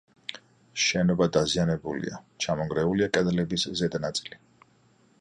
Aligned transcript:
შენობა 0.83 1.27
დაზიანებულია: 1.35 2.21
ჩამონგრეულია 2.47 3.13
კედლების 3.19 3.71
ზედა 3.83 4.05
ნაწილი. 4.09 4.45